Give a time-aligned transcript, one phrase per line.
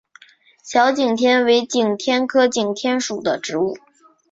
[0.63, 3.77] 小景天为景天科景天属的植物。